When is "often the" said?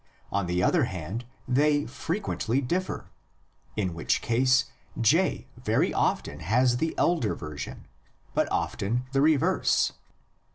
8.51-9.21